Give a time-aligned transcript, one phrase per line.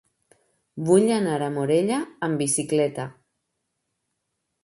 [0.87, 3.05] Vull anar a Morella amb bicicleta.